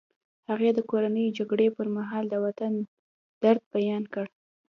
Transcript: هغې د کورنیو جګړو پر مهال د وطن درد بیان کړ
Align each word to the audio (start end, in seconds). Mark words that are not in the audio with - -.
هغې 0.49 0.69
د 0.73 0.79
کورنیو 0.89 1.35
جګړو 1.37 1.67
پر 1.77 1.87
مهال 1.97 2.25
د 2.29 2.35
وطن 2.45 2.73
درد 3.43 3.61
بیان 3.75 4.03
کړ 4.13 4.25